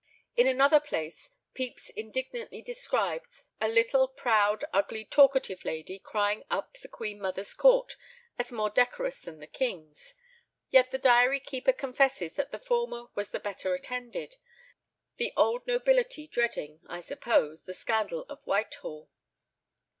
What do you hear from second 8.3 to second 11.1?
as more decorous than the king's;" yet the